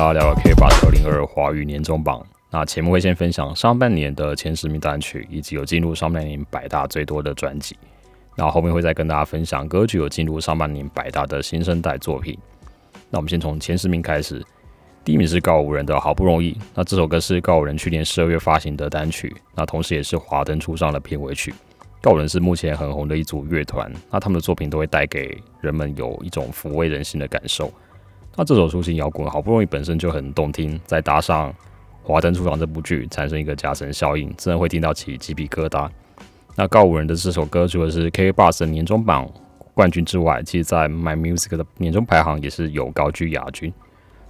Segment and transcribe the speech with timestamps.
[0.00, 2.26] 大家聊 K 八二零二华语年终榜。
[2.48, 7.76] 那前面会先分享上半年的前十名单曲，以及有进入上半年百大最多的专辑。
[8.34, 12.34] 那后面会再跟大家分享歌曲有进入上半年百大的新生代作品。
[13.10, 14.42] 那我们先从前十名开始，
[15.04, 16.56] 第一名是告五人的好不容易。
[16.74, 21.52] 那这首歌是告五人去年十二月发行的单曲，那同时也是华灯初上的片尾曲。
[22.00, 27.70] 告五人是目前很红的一组乐团，那他们的作品都会带给人们有一种抚慰人心的感受。
[28.36, 31.50] 那这首抒情摇滚好不容易本身就很动听，再搭上
[32.02, 35.88] 《华灯初上》这部剧，产生一个加成效应，真的会听到起鸡皮疙瘩。
[36.56, 39.28] 那告五人的这首歌，除了是 K Bus 的年终榜
[39.74, 43.70] 冠军之外，其实在 My Music 的年终排行也是有高居亚军，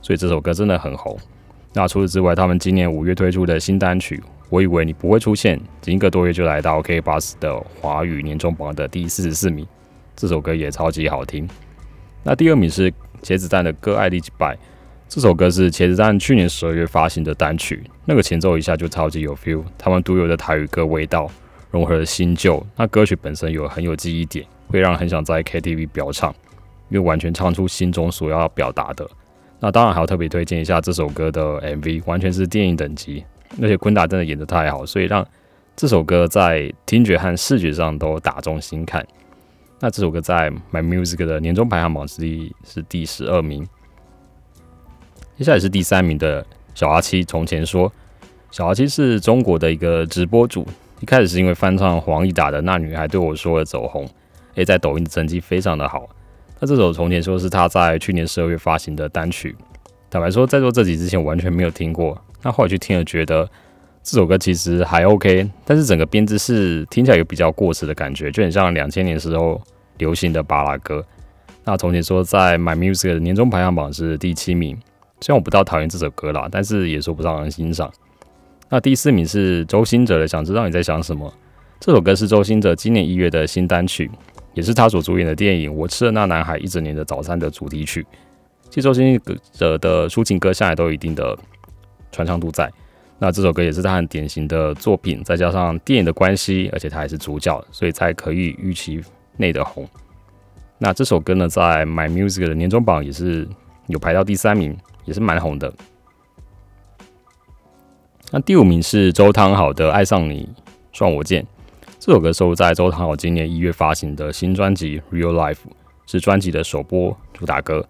[0.03, 1.17] 所以这首歌真的很红。
[1.75, 4.17] 那除此之外，他们今年五月推出的新单曲
[4.49, 9.67] 《我以为你不会出现》，仅一个多月就来到 K Bus 的华语年终榜的第四十四名，
[10.17, 11.49] 这首歌也超级好听。
[12.25, 12.93] 那第二名是。
[13.23, 14.55] 茄子蛋的歌《爱丽几拜》
[15.09, 21.29] 这首歌是茄子蛋去年十二月发行的单曲，那个前奏一下就超级有 feel，他们独有的台语歌味道
[21.71, 22.65] 融合了新旧。
[22.77, 26.33] 那歌曲本身有很有记忆点，会让人很想在 KTV 飙唱，
[26.89, 29.05] 因为完全唱出心中所要表达的。
[29.59, 33.25] 那当然还要特别推荐一下这首歌的 MV，完全是电影等级，
[33.61, 35.27] 而且昆达真的演得太好，所以让
[35.75, 39.05] 这首歌在听觉和视觉上都打中心看。
[39.83, 43.67] 那这首歌在 My Music 的年终排行榜是第是第十二名，
[45.39, 47.25] 接下来是第三名的小阿七。
[47.25, 47.91] 从前说，
[48.51, 50.67] 小阿七是中国的一个直播主，
[51.01, 54.07] 一开始是因为翻唱黄义达的《那女孩对我说》而走红，
[54.57, 56.07] 诶，在抖音的成绩非常的好。
[56.59, 59.57] 那这首《从前说》是他在去年十二月发行的单曲，
[60.11, 63.49] 坦白说，在做这集之前完全没有听过，那后来去听了，觉得。
[64.03, 69.61] 这首歌其实还 OK，但是整个编制是听起来有比较过时的感觉，就很像两千年时候
[69.99, 71.05] 流行的巴拉歌。
[71.65, 74.77] 那从前说在 My Music 的年终排行榜是第七名，
[75.21, 77.93] 虽然我不到讨厌这首歌啦，但是也说不上很欣赏。
[78.71, 81.29] 那第四名是周兴哲的《想知道你在想什么》，
[81.79, 84.11] 这首歌是周兴哲今年一月的新单曲，
[84.55, 88.07] 也是他所主演的电影《我吃了那男孩一整年的早餐》的主题曲。
[88.71, 89.21] 其实周兴
[89.53, 91.37] 哲的抒情歌向来都有一定的
[92.11, 92.73] 传唱度在。
[93.23, 98.99] 那这首歌也是他很典型的作品，再加上电影的关系，而且他还是主角，所以才可以预期
[99.37, 99.87] 内的红。
[100.79, 103.47] 那这首歌呢，在 My Music 的年终榜也是
[103.89, 105.71] 有排到第三名，也是蛮红的。
[108.31, 110.49] 那第五名是周汤好的《爱上你
[110.95, 111.43] 算我贱》，
[111.99, 115.55] 这首歌收录在周汤好今年一月发行的新专辑《Real Life》，
[116.07, 117.87] 是专辑的首播主打歌。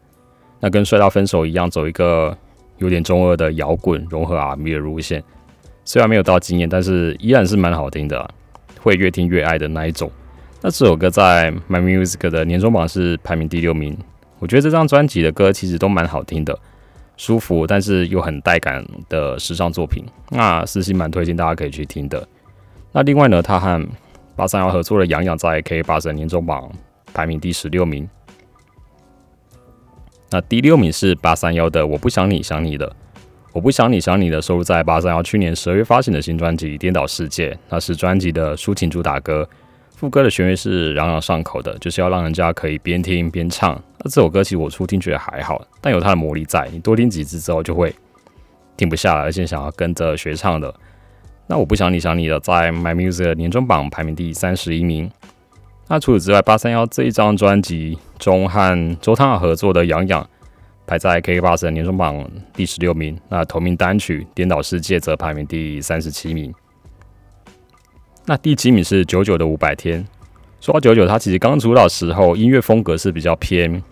[0.58, 2.36] 那跟《帅到分手》一样，走一个。
[2.80, 5.22] 有点中二的摇滚融合 R&B 的路线，
[5.84, 8.28] 虽然没有到惊艳，但是依然是蛮好听的，
[8.80, 10.10] 会越听越爱的那一种。
[10.62, 13.96] 那这首歌在 My Music 的年终榜是排名第六名。
[14.38, 16.58] 我觉得这张专辑的歌其实都蛮好听的，
[17.16, 20.04] 舒服但是又很带感的时尚作品。
[20.30, 22.26] 那私心蛮推荐大家可以去听的。
[22.92, 23.86] 那另外呢，他和
[24.34, 26.70] 八三幺合作的《痒痒》在 K 八十年终榜
[27.12, 28.08] 排名第十六名。
[30.30, 32.88] 那第六名是八三幺的《我不想你想你的》，
[33.52, 39.48] 我不想你想你的收录在八三幺去年十二月发行的新专辑《颠倒世界》，那是专辑的抒情主打歌，
[39.96, 43.74] 副歌的旋律是朗朗上口的，就是要让人家可以边听边唱。
[43.98, 47.92] 那这首歌其实我初听觉得还好，但有它的魔力在，你多听几次之后就会
[48.76, 50.72] 停不下来，而且想要跟着学唱的。
[51.48, 55.10] 那我不想你想你的在 My Music 年终榜排名第三十一名。
[55.88, 60.22] 那除此之外，八三幺这一张专辑中和周汤合作的《痒痒》
[60.86, 63.18] 排在 KK 八十的年终榜第十六名。
[63.28, 66.54] 那同名单曲《颠倒世界》则排名第三十七名。
[68.26, 70.06] 那第七名是九九的五百天。
[70.60, 73.82] 说到九九，他其实刚出道时候音乐风格是比较偏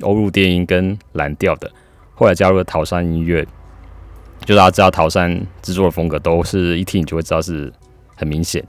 [0.00, 1.70] 欧陆电音跟蓝调的，
[2.14, 3.46] 后来加入了桃山音乐。
[4.44, 7.72] 就大家知道桃山制作的风格，都是一听你就会知道是
[8.16, 8.62] 很明显。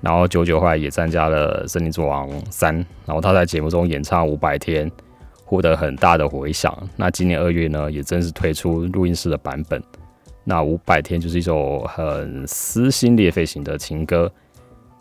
[0.00, 2.74] 然后九九后来也参加了《森林之王三》，
[3.06, 4.88] 然后他在节目中演唱《五百天》，
[5.44, 6.76] 获得很大的回响。
[6.96, 9.82] 那今年二月呢，也正式推出录音室的版本。
[10.44, 14.30] 那《五百天》就是一首很撕心裂肺型的情歌，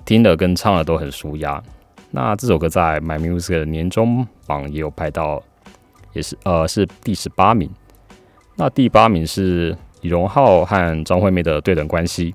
[0.06, 1.62] 听的跟唱的都很舒压。
[2.10, 5.44] 那这首歌在 My Music 的年终榜也有排到，
[6.14, 7.70] 也是呃是第十八名。
[8.56, 12.34] 那第八名是李荣浩和张惠妹的对等关系。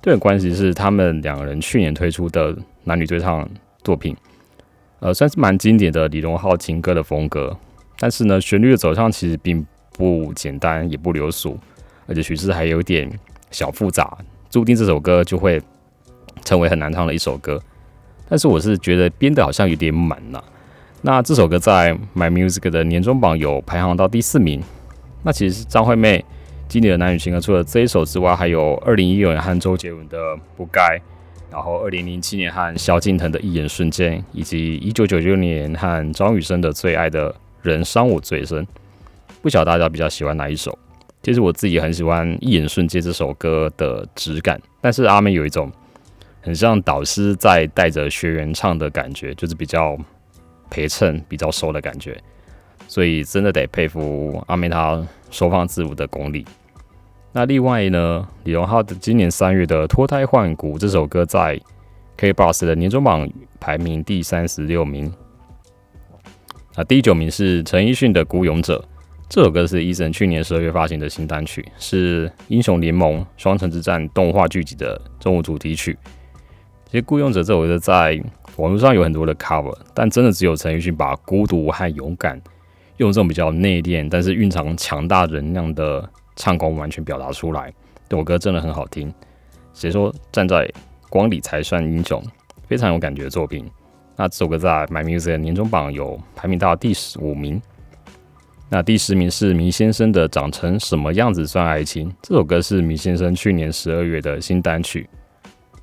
[0.00, 3.48] 对的关系是他们两个人去年推出的男女对唱
[3.82, 4.16] 作品，
[5.00, 7.56] 呃，算是蛮经典的李荣浩情歌的风格。
[7.98, 11.58] 但是呢，旋律的走向其实并不简单，也不流俗，
[12.06, 13.10] 而且曲式还有点
[13.50, 14.16] 小复杂，
[14.48, 15.60] 注定这首歌就会
[16.44, 17.60] 成为很难唱的一首歌。
[18.28, 20.44] 但是我是觉得编的好像有点满了。
[21.02, 24.62] 那这首歌在 My Music 的年终榜有排行到第四名。
[25.24, 26.24] 那其实张惠妹
[26.68, 30.18] 经典的男女情歌，除了这一首之外，还有二零一六年和周杰伦的
[30.54, 30.82] 《不该》，
[31.50, 38.62] 然后二零零七年和萧敬腾的《一眼瞬间》，以及一九九九年和张雨生的《最爱的人伤我最深》。
[39.40, 40.78] 不晓得大家比较喜欢哪一首？
[41.22, 45.72] 其实我自己很喜欢《一眼瞬间》这首歌的质感，但是阿妹有一种
[46.42, 49.96] 很像导师在带着学员唱的感觉，就是比较
[50.68, 52.16] 陪衬、比较收的感觉。
[52.88, 56.44] 所以真的得佩服阿妹她收放自如的功力。
[57.30, 61.60] 那另外呢，李荣浩的今年三月的《脱胎换骨》这首歌在
[62.16, 63.28] K Box 的年终榜
[63.60, 65.12] 排名第三十六名。
[66.74, 68.78] 啊，第九名是陈奕迅的《孤勇者》
[69.28, 75.96] 这首歌是 Eason 去年十二月发行的新单曲，是《英雄联盟：双城之战》动画剧集的中午主题曲。
[76.86, 78.18] 其实《孤勇者》这首歌在
[78.56, 82.40] 网络上有很多的 cover，但真的只有陈奕迅把孤独和勇敢。
[82.98, 87.72] 用这种比较内敛，但是蕴藏强大能量的唱功完全表达出来，
[88.08, 89.12] 这首歌真的很好听。
[89.72, 90.68] 谁说站在
[91.08, 92.22] 光里才算英雄？
[92.66, 93.64] 非常有感觉的作品。
[94.16, 97.62] 那这首歌在 My Music 年终榜有排名到第十五名。
[98.68, 102.10] 那第十名是迷先生的《长成什么样子算爱情》。
[102.20, 105.08] 这首歌是迷先生去年十二月的新单曲，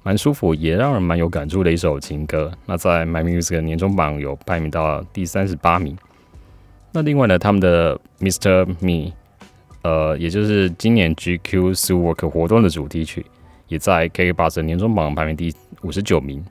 [0.03, 2.51] 蛮舒服，也让人蛮有感触的一首情歌。
[2.65, 5.97] 那在 My Music 年终榜有排名到第三十八名。
[6.95, 8.65] 那另外呢，他们的 Mr.
[8.79, 9.11] Me，
[9.81, 13.25] 呃，也就是今年 GQ SuWork 活动的主题曲，
[13.67, 16.41] 也在 k b u s 年终榜排名第五十九名。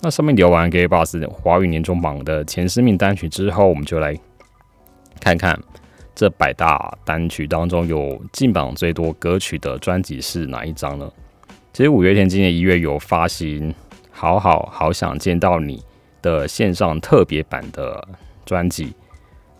[0.00, 4.18] 那上面聊完 k b u s 华语年终榜的前十名单曲之后，我们就来
[5.20, 5.60] 看看
[6.14, 11.12] 这百大单曲当中有进榜最多歌曲的专辑是哪一张呢？
[11.74, 13.70] 其实五月天今年一月有发行
[14.10, 15.76] 《好好好想见到你》
[16.22, 18.08] 的线上特别版的
[18.46, 18.94] 专辑。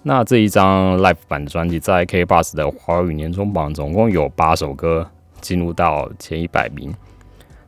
[0.07, 5.11] 那这一张 live 版的专辑在 K Bus 的华语年终榜总共有八首歌
[5.41, 6.95] 进入到前一百名，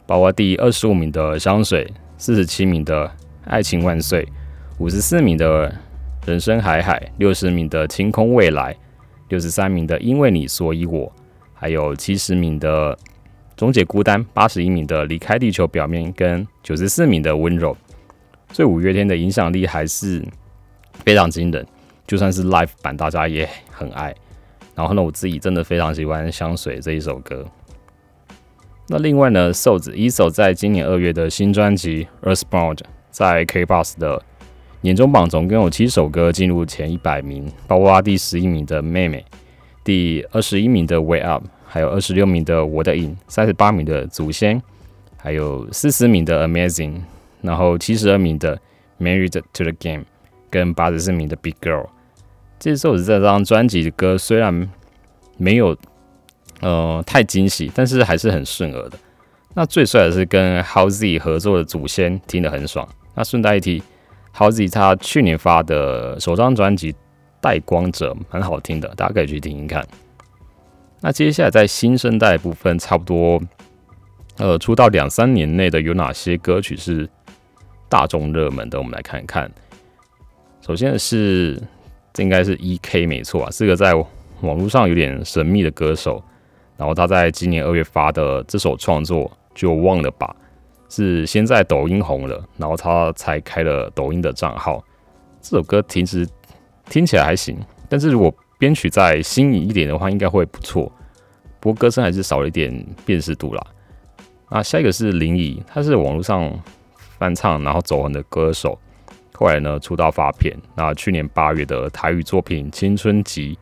[0.07, 3.11] 包括第二十五名的香水，四十七名的
[3.47, 4.29] 爱情万岁，
[4.79, 5.75] 五十四名的
[6.27, 8.77] 人生海海，六十名的晴空未来，
[9.31, 11.11] 六十三名的因为你所以我，
[11.55, 12.99] 还有七十名的
[13.57, 17.75] 终结孤单，八十一名的离开地球表面，跟九十四名的温柔。
[18.53, 20.23] 所以五月天的影响力还是
[21.03, 21.67] 非常惊人。
[22.07, 24.15] 就算是 live 版，大家也很爱。
[24.75, 27.47] 然后呢，我自己真的非常喜欢《香水》这一首歌。
[28.89, 32.77] 那另外呢，瘦子一首在今年二月的新专辑《Earthbound》
[33.11, 34.23] 在 KBox 的
[34.83, 39.25] 年终榜总共有七首歌进入前一百名，包括第十一名的《妹妹》，
[39.83, 44.61] 第二十一名的《Way Up》，还有二十六名的《我的影》，三十八名的《祖先》，
[45.17, 46.93] 还有四十名的《Amazing》，
[47.41, 48.57] 然后七十二名的
[49.01, 50.03] 《Married to the Game》，
[50.51, 51.85] 跟八十四名的《Big Girl》。
[52.59, 54.69] 这首这张专辑的歌虽然
[55.37, 55.77] 没有
[56.61, 58.99] 呃太惊喜，但是还是很顺耳的。
[59.55, 62.89] 那最帅的是跟 Howzy 合作的《祖先》，听得很爽。
[63.15, 63.83] 那顺带一提
[64.35, 66.93] ，Howzy 他去年发的首张专辑
[67.41, 69.87] 《带光者》蛮好听的，大家可以去听听看。
[71.01, 73.41] 那接下来在新生代部分，差不多
[74.39, 77.09] 呃出道两三年内的有哪些歌曲是
[77.89, 78.79] 大众热门的？
[78.79, 79.51] 我们来看一看。
[80.63, 81.63] 首先是。
[82.17, 83.95] 这应该是 E.K 没错啊，是个在
[84.41, 86.25] 网络上有点神秘的歌手。
[86.79, 90.35] 然后他在今年二月发的这首创作就忘了吧，
[90.89, 94.83] 是先在抖音红了，然后他才开了抖音的账号。
[95.43, 96.27] 这首歌其实
[96.89, 100.91] 听起来还行，但是如果编曲再新颖一点的话，应该会不错。
[101.61, 103.63] 不过歌声还是少了一点辨识度啦。
[104.49, 106.51] 那下一个是林怡，他是网络上
[107.19, 108.79] 翻唱然后走红的歌手。
[109.37, 110.57] 后来呢，出道发片。
[110.75, 113.55] 那去年八月的台语作品《青春集》，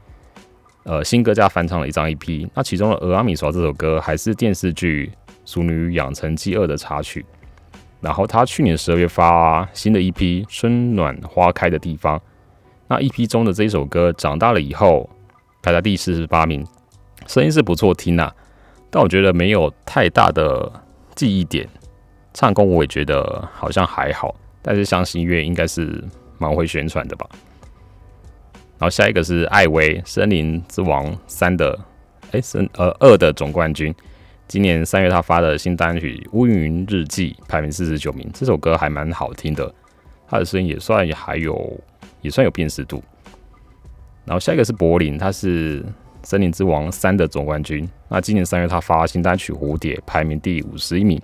[0.84, 2.48] 呃，新歌加翻唱了一张 EP。
[2.54, 5.10] 那其中的《俄阿米耍》这首歌还是电视剧
[5.44, 7.26] 《熟女养成记二》的插曲。
[8.00, 10.14] 然后他去年十二月发新的 EP
[10.48, 12.18] 《春暖花开的地方》。
[12.86, 15.08] 那 EP 中的这一首歌《长大了以后》
[15.62, 16.64] 排在第四十八名，
[17.26, 18.30] 声音是不错听呐，
[18.90, 20.70] 但我觉得没有太大的
[21.14, 21.66] 记忆点。
[22.34, 24.34] 唱功我也觉得好像还好。
[24.66, 26.02] 但是相信音乐应该是
[26.38, 27.28] 蛮会宣传的吧。
[28.78, 31.78] 然后下一个是艾薇《森林之王三》的，
[32.32, 33.94] 哎，森呃二的总冠军。
[34.48, 39.72] 今年三月他发的新单曲《乌云日记》排名四十九名，这首歌还蛮好听的，
[40.26, 41.80] 他的声音也算还有
[42.20, 43.02] 也算有辨识度。
[44.24, 45.82] 然后下一个是柏林，他是
[46.22, 47.88] 《森林之王三》的总冠军。
[48.08, 51.20] 那今年三月他发新单曲《蝴蝶》，排名第五十一名，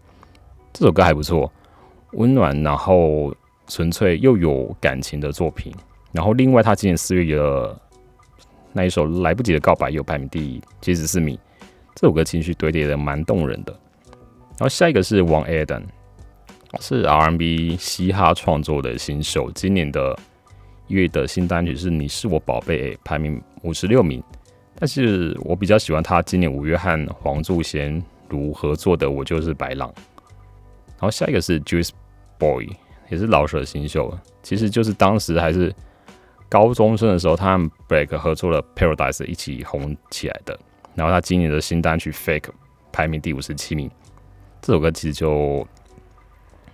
[0.72, 1.50] 这首歌还不错。
[2.12, 3.34] 温暖，然后
[3.66, 5.72] 纯粹又有感情的作品。
[6.12, 7.80] 然后另外，他今年四月的
[8.72, 11.38] 那一首《来不及的告白》又排名第七十四名。
[11.94, 13.72] 这首歌情绪堆叠的蛮动人的。
[14.58, 15.84] 然后下一个是王 Eden，
[16.80, 20.18] 是 R&B 嘻哈创作的新秀，今年的
[20.86, 24.22] 一月的新单曲是《你是我宝贝》，排名五十六名。
[24.74, 29.88] 但是我比较喜欢他今年五月和黄祖贤如合作的《我就是白狼》。
[31.00, 31.88] 然后下一个是 Juice
[32.38, 32.68] Boy，
[33.08, 35.74] 也是老舍新秀，其实就是当时还是
[36.46, 40.58] 高中生的时候，他和 Break 合作了《Paradise》一起红起来的。
[40.94, 42.40] 然后他今年的新单曲《Fake》
[42.92, 43.90] 排名第五十七名。
[44.60, 45.66] 这首歌其实就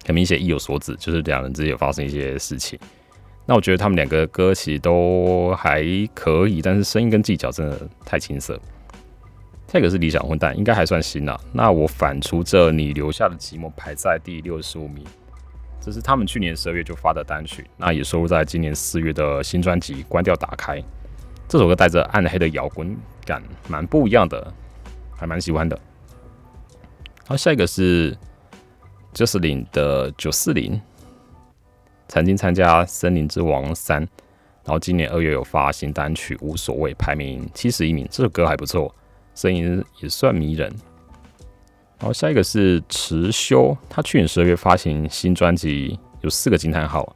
[0.05, 2.77] 很明显意有所指，就是两人之间有发生一些事情。
[3.45, 8.61] 那我觉得他们两个歌其实都还可以，但是声音跟技巧真的太青涩。
[9.77, 11.39] 下一个是理想混蛋，应该还算新啊。
[11.53, 15.05] 那我反出这你留下的寂寞排在第六十五名，
[15.79, 20.81] 这是他们去年十二月就发的单曲，那也收录在今年四月的新专辑《关掉打开》。
[21.47, 24.51] 这首歌带着暗黑的摇滚感，蛮不一样的，
[25.15, 25.79] 还蛮喜欢的。
[27.27, 28.17] 好，下一个是
[29.13, 30.81] Justin 的九四零，
[32.09, 34.03] 曾经参加《森林之王三》，
[34.65, 38.09] 然后今年二月有发新单曲《无所谓》，排名七十一名。
[38.11, 38.91] 这首歌还不错。
[39.37, 40.69] 声音也算迷人。
[41.99, 47.15] 然后下一个是池修，他去年十二月发行新专辑，有四个惊叹号。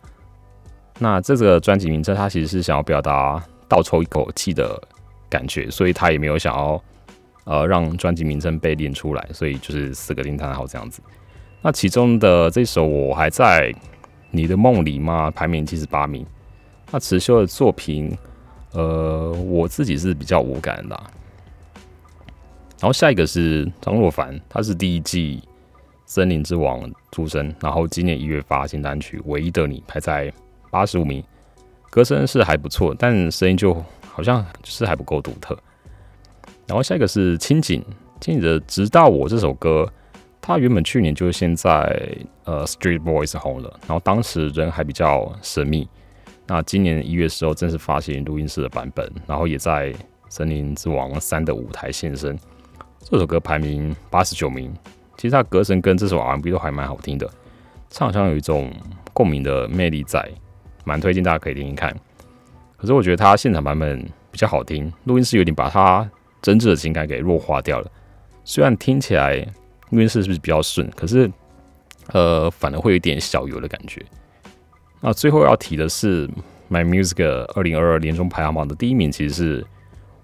[0.99, 4.81] 那这个专辑名称，他其实是想要表达倒抽一口气的
[5.29, 6.83] 感觉，所以他也没有想要
[7.45, 11.03] 呃让专辑名称被练出来，所以就是四个惊叹号这样子。
[11.63, 13.75] 那其中的这首我还在
[14.31, 15.31] 你的梦里吗？
[15.31, 16.25] 排名七十八名。
[16.91, 18.17] 那池修的作品，
[18.73, 20.99] 呃，我自己是比较无感的。
[22.81, 25.39] 然后下一个是张若凡，他是第一季
[26.07, 26.81] 《森林之王》
[27.13, 30.33] 出身，然后今年一月发新单曲《唯一的你》，排在
[30.71, 31.23] 八十五名，
[31.91, 33.75] 歌声是还不错，但声音就
[34.11, 35.55] 好像是还不够独特。
[36.67, 37.85] 然后下一个是清井，
[38.19, 39.87] 清井的《直到我》这首歌，
[40.41, 45.87] 他原本去年就是先在呃 Street Boys 红了，然后当时人还比较神秘，
[46.47, 49.93] 那今年一月时候正式发行录音室的版本，然后也在
[50.31, 52.39] 《森林之王三》的舞台现身。
[53.03, 54.73] 这首歌排名八十九名，
[55.17, 57.29] 其实他歌声跟这首 R&B 都还蛮好听的，
[57.89, 58.71] 唱腔有一种
[59.13, 60.27] 共鸣的魅力在，
[60.85, 61.95] 蛮推荐大家可以听听看。
[62.77, 66.09] 可是我觉得他现场版本比较好听，录音室有点把他
[66.41, 67.91] 真挚的情感给弱化掉了。
[68.45, 69.37] 虽然听起来
[69.91, 71.29] 录音室是不是比较顺，可是
[72.13, 74.05] 呃反而会有一点小油的感觉。
[75.01, 76.29] 那最后要提的是
[76.71, 79.67] ，My Music 二零二二年终排行榜的第一名其实是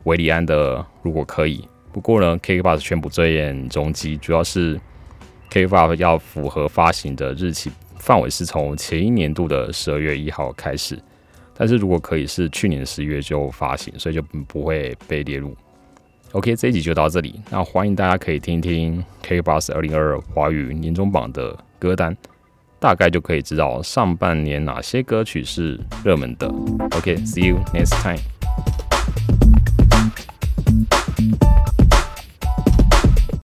[0.04, 1.62] 维里安的《如果可以》。
[1.96, 4.78] 不过呢，KKBOX 宣布追演中期，主要是
[5.50, 11.02] KKBOX 要符合发行的日期范围是从前一年度的十二月一号开始，
[11.54, 15.56] 但是如果可以是去年十月就发行，所以就不会被列入。
[16.32, 22.14] OK，这一集就到这里，那欢迎大家可以听听 KKBOX 二零二二华语年终榜的歌单，
[22.78, 26.46] 大概就可以知道上半年哪些歌曲是热门的。
[26.90, 28.20] OK，see you next time。